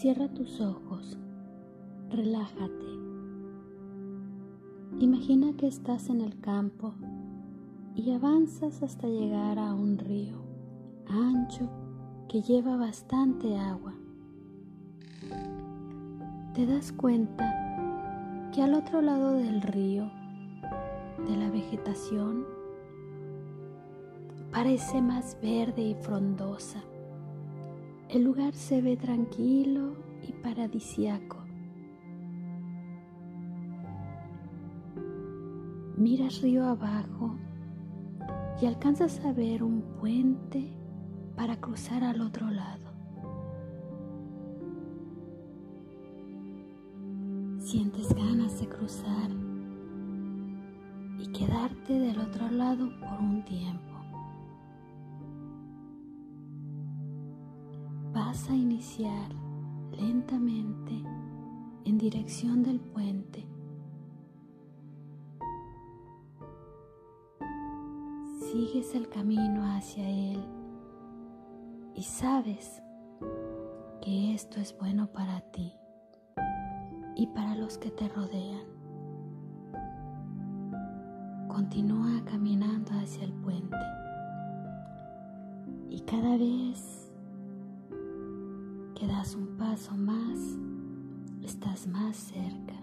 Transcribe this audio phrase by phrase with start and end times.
[0.00, 1.18] Cierra tus ojos,
[2.08, 2.86] relájate.
[4.98, 6.94] Imagina que estás en el campo
[7.94, 10.38] y avanzas hasta llegar a un río
[11.06, 11.68] ancho
[12.30, 13.92] que lleva bastante agua.
[16.54, 20.10] Te das cuenta que al otro lado del río,
[21.28, 22.46] de la vegetación,
[24.50, 26.82] parece más verde y frondosa.
[28.12, 29.94] El lugar se ve tranquilo
[30.26, 31.44] y paradisiaco.
[35.96, 37.36] Miras río abajo
[38.60, 40.72] y alcanzas a ver un puente
[41.36, 42.90] para cruzar al otro lado.
[47.58, 49.30] Sientes ganas de cruzar
[51.16, 53.89] y quedarte del otro lado por un tiempo.
[58.54, 59.30] Iniciar
[59.92, 61.02] lentamente
[61.84, 63.46] en dirección del puente.
[68.40, 70.44] Sigues el camino hacia él
[71.94, 72.82] y sabes
[74.02, 75.72] que esto es bueno para ti
[77.16, 78.66] y para los que te rodean.
[81.48, 83.76] Continúa caminando hacia el puente
[85.90, 87.09] y cada vez
[89.00, 90.58] que das un paso más,
[91.42, 92.74] estás más cerca,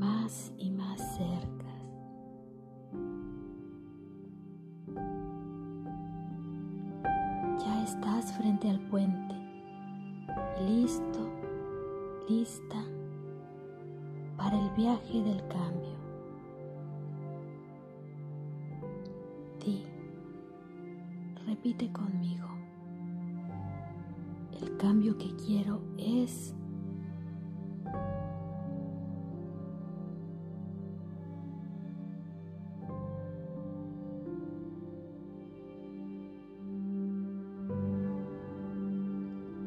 [0.00, 1.70] más y más cerca.
[7.64, 9.36] Ya estás frente al puente,
[10.66, 11.20] listo,
[12.28, 12.82] lista
[14.36, 15.94] para el viaje del cambio.
[19.64, 19.84] Di,
[21.46, 22.49] repite conmigo.
[24.60, 26.54] El cambio que quiero es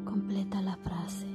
[0.06, 1.28] completa la frase.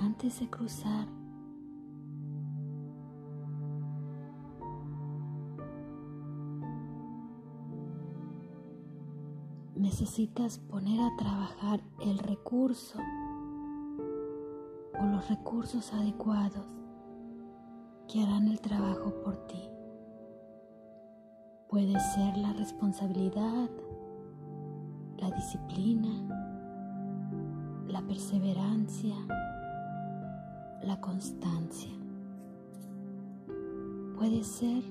[0.00, 1.06] Antes de cruzar,
[9.82, 13.00] necesitas poner a trabajar el recurso
[15.00, 16.64] o los recursos adecuados
[18.06, 19.60] que harán el trabajo por ti.
[21.68, 23.68] Puede ser la responsabilidad,
[25.18, 26.28] la disciplina,
[27.88, 29.16] la perseverancia,
[30.84, 31.92] la constancia.
[34.16, 34.84] Puede ser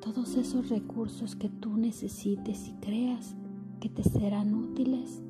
[0.00, 3.36] todos esos recursos que tú necesites y creas
[3.84, 5.22] que te serán útiles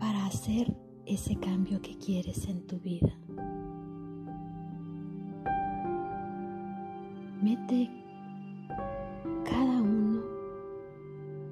[0.00, 0.74] para hacer
[1.04, 3.12] ese cambio que quieres en tu vida.
[7.42, 7.90] Mete
[9.44, 10.22] cada uno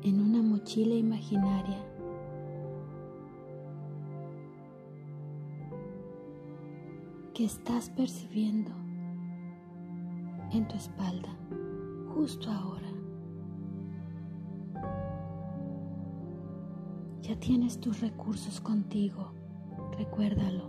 [0.04, 1.84] en una mochila imaginaria
[7.34, 8.70] que estás percibiendo
[10.50, 11.36] en tu espalda
[12.14, 12.83] justo ahora.
[17.26, 19.32] Ya tienes tus recursos contigo,
[19.96, 20.68] recuérdalo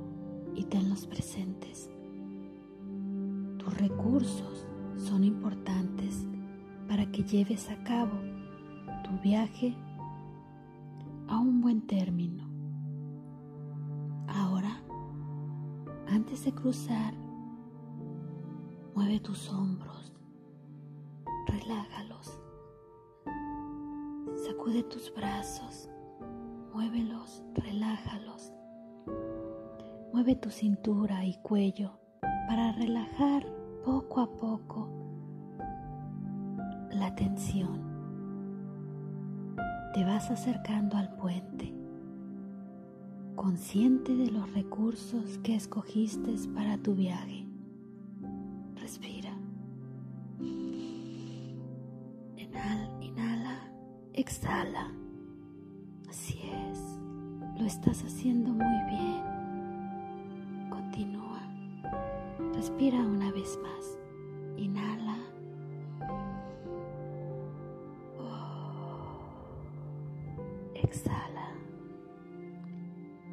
[0.55, 1.89] y tenlos presentes.
[3.57, 4.65] Tus recursos
[4.95, 6.25] son importantes
[6.87, 8.13] para que lleves a cabo
[9.03, 9.75] tu viaje
[11.27, 12.45] a un buen término.
[14.29, 14.81] Ahora,
[16.07, 17.13] antes de cruzar,
[18.95, 20.13] mueve tus hombros,
[21.47, 22.39] relájalos,
[24.37, 25.89] sacude tus brazos
[26.75, 28.51] muévelos, relájalos.
[30.11, 32.01] Mueve tu cintura y cuello
[32.49, 33.45] para relajar
[33.85, 34.89] poco a poco
[36.91, 37.79] la tensión.
[39.93, 41.73] Te vas acercando al puente,
[43.37, 47.47] consciente de los recursos que escogiste para tu viaje.
[48.75, 49.31] Respira.
[52.99, 53.71] Inhala,
[54.13, 54.91] exhala.
[56.09, 56.39] Así
[57.65, 59.23] lo estás haciendo muy bien.
[60.69, 61.41] Continúa.
[62.53, 63.97] Respira una vez más.
[64.55, 65.17] Inhala.
[68.19, 69.17] Oh.
[70.75, 71.55] Exhala.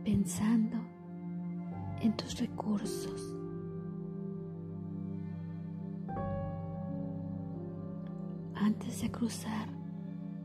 [0.02, 0.78] Pensando
[2.00, 3.36] en tus recursos.
[8.54, 9.68] Antes de cruzar,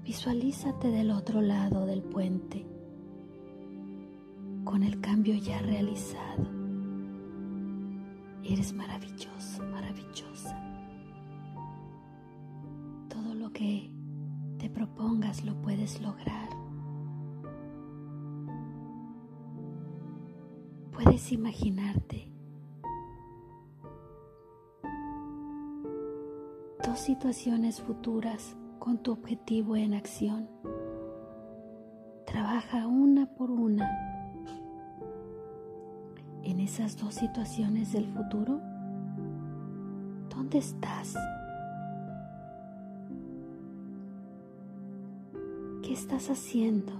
[0.03, 2.65] Visualízate del otro lado del puente
[4.67, 6.43] con el cambio ya realizado.
[8.43, 10.61] Eres maravilloso, maravillosa.
[13.07, 13.89] Todo lo que
[14.57, 16.49] te propongas lo puedes lograr.
[20.91, 22.29] Puedes imaginarte
[26.83, 30.49] dos situaciones futuras con tu objetivo en acción.
[32.25, 34.16] Trabaja una por una
[36.67, 38.59] esas dos situaciones del futuro.
[40.29, 41.15] ¿Dónde estás?
[45.81, 46.91] ¿Qué estás haciendo?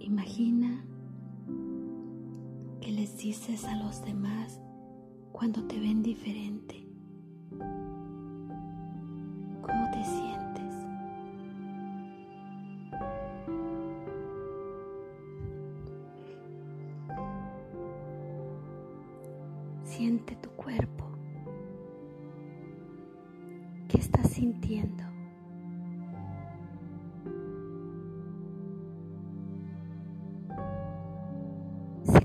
[0.00, 0.84] Imagina
[2.80, 4.60] que les dices a los demás
[5.30, 6.84] cuando te ven diferente.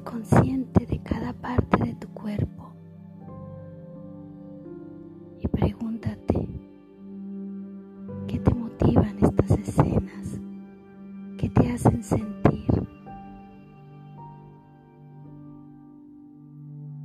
[0.03, 2.73] Consciente de cada parte de tu cuerpo
[5.39, 6.47] y pregúntate,
[8.27, 10.39] ¿qué te motivan estas escenas?
[11.37, 12.87] ¿Qué te hacen sentir?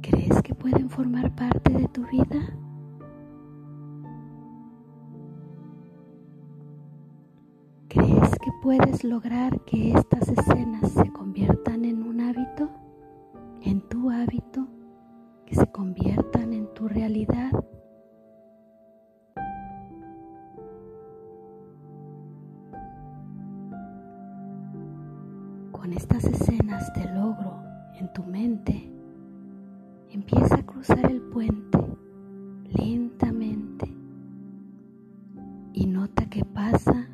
[0.02, 2.54] ¿Crees que pueden formar parte de tu vida?
[7.88, 12.88] ¿Crees que puedes lograr que estas escenas se conviertan en un hábito?
[13.69, 14.67] ¿En tu hábito?
[15.44, 17.53] ¿Que se conviertan en tu realidad?
[25.70, 27.62] Con estas escenas de logro
[28.00, 28.91] en tu mente,
[30.12, 31.79] empieza a cruzar el puente
[32.73, 33.94] lentamente
[35.75, 37.07] y nota que pasa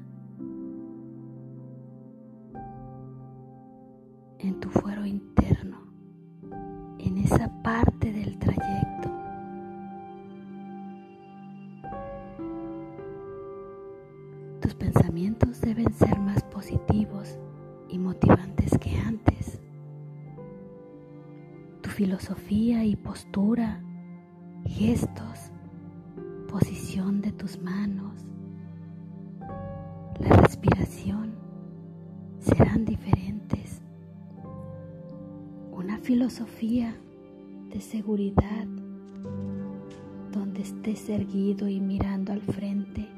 [15.65, 17.39] deben ser más positivos
[17.89, 19.59] y motivantes que antes.
[21.81, 23.83] Tu filosofía y postura,
[24.67, 25.53] gestos,
[26.49, 28.27] posición de tus manos,
[30.21, 31.33] la respiración
[32.41, 33.81] serán diferentes.
[35.73, 36.95] Una filosofía
[37.71, 38.67] de seguridad
[40.31, 43.09] donde estés erguido y mirando al frente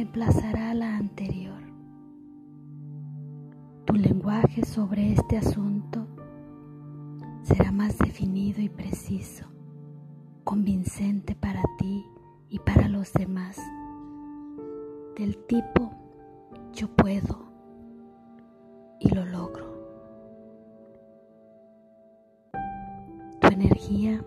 [0.00, 1.60] reemplazará la anterior.
[3.84, 6.06] Tu lenguaje sobre este asunto
[7.42, 9.44] será más definido y preciso,
[10.42, 12.02] convincente para ti
[12.48, 13.58] y para los demás,
[15.18, 15.92] del tipo
[16.72, 17.52] yo puedo
[19.00, 19.66] y lo logro.
[23.38, 24.24] Tu energía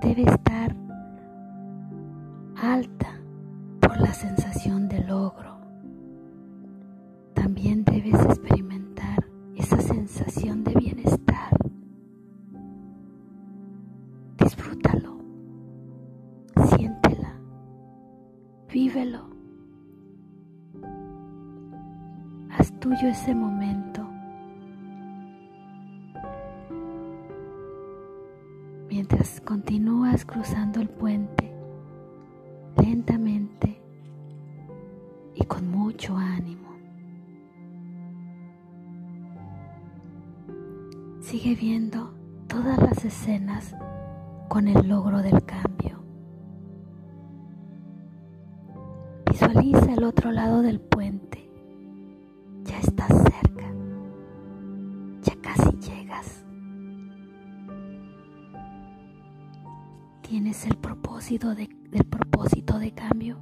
[0.00, 0.74] debe estar
[2.56, 3.19] alta
[5.10, 5.58] logro.
[7.34, 9.18] También debes experimentar
[9.56, 11.50] esa sensación de bienestar.
[14.38, 15.18] Disfrútalo,
[16.68, 17.34] siéntela,
[18.72, 19.24] vívelo.
[22.50, 24.06] Haz tuyo ese momento.
[28.88, 31.49] Mientras continúas cruzando el puente
[41.40, 42.12] Sigue viendo
[42.48, 43.74] todas las escenas
[44.50, 46.04] con el logro del cambio.
[49.24, 51.50] Visualiza el otro lado del puente.
[52.64, 53.72] Ya estás cerca.
[55.22, 56.44] Ya casi llegas.
[60.20, 63.38] Tienes el propósito de, del propósito de cambio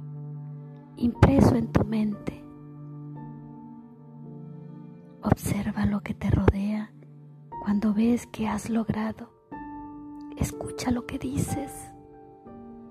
[0.95, 2.45] impreso en tu mente.
[5.21, 6.93] Observa lo que te rodea
[7.69, 9.29] cuando ves que has logrado.
[10.37, 11.71] Escucha lo que dices.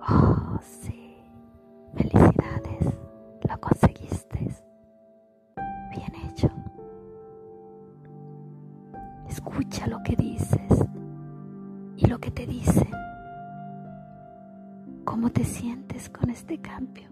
[0.08, 1.16] Oh, sí.
[1.96, 2.96] Felicidades.
[3.48, 4.54] Lo conseguiste.
[5.90, 6.48] Bien hecho.
[9.28, 10.86] Escucha lo que dices
[11.96, 12.92] y lo que te dicen.
[15.04, 17.08] ¿Cómo te sientes con este cambio?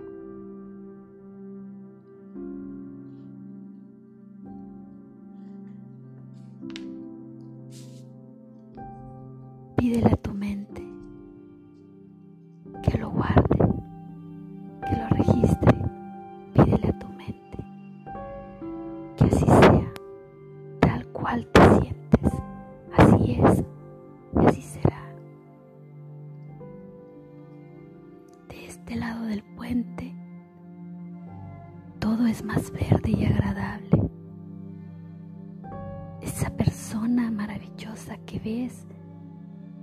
[32.27, 34.11] Es más verde y agradable.
[36.21, 38.87] Esa persona maravillosa que ves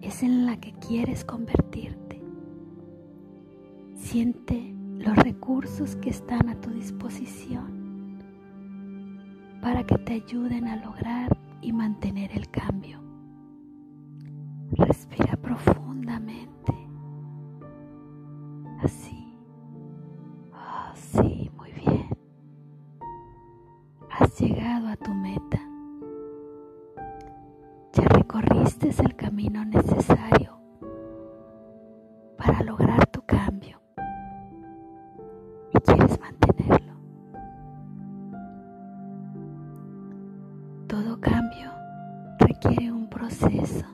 [0.02, 2.22] es en la que quieres convertirte.
[3.96, 8.20] Siente los recursos que están a tu disposición
[9.62, 13.00] para que te ayuden a lograr y mantener el cambio.
[14.72, 15.38] Respira
[42.64, 43.86] requiere un proceso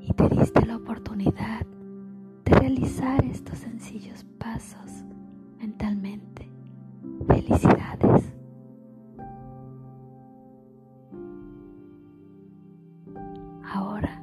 [0.00, 1.66] y te diste la oportunidad
[2.44, 5.04] de realizar estos sencillos pasos
[5.58, 6.48] mentalmente.
[7.26, 8.32] Felicidades.
[13.64, 14.22] Ahora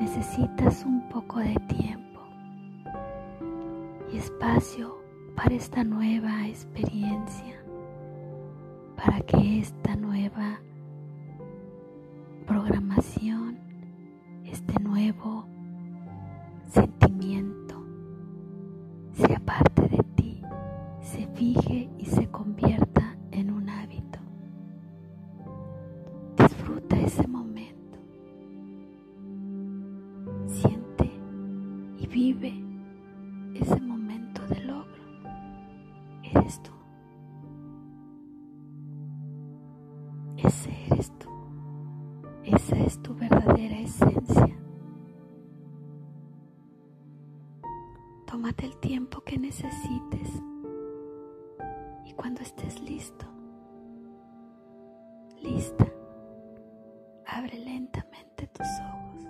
[0.00, 2.20] necesitas un poco de tiempo
[4.12, 4.96] y espacio
[5.34, 7.62] para esta nueva experiencia,
[8.96, 10.60] para que esta nueva
[12.46, 13.58] programación,
[14.44, 15.46] este nuevo
[16.66, 17.84] sentimiento
[19.12, 20.42] sea parte de ti,
[21.00, 24.18] se fije y se convierta en un hábito.
[26.36, 27.98] Disfruta ese momento.
[30.46, 31.10] Siente
[31.98, 32.54] y vive
[33.54, 34.89] ese momento de logro.
[49.30, 50.42] Que necesites
[52.04, 53.26] y cuando estés listo,
[55.40, 55.86] lista,
[57.26, 59.22] abre lentamente tus ojos.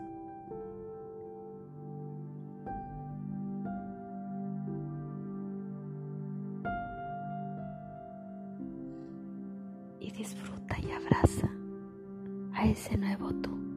[10.00, 11.50] Y disfruta y abraza
[12.54, 13.69] a ese nuevo tú.